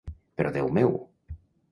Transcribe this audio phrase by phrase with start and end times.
[0.39, 0.95] Però Déu meu!